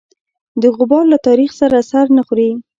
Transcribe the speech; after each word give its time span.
د 0.61 0.63
غبار 0.77 1.03
له 1.13 1.17
تاریخ 1.27 1.51
سره 1.61 1.77
سر 1.91 2.05
نه 2.17 2.21
خوري. 2.27 2.49